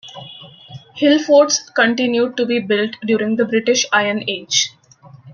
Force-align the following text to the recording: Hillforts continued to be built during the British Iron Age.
Hillforts 0.97 1.69
continued 1.75 2.35
to 2.35 2.47
be 2.47 2.59
built 2.59 2.95
during 3.05 3.35
the 3.35 3.45
British 3.45 3.85
Iron 3.93 4.23
Age. 4.27 4.71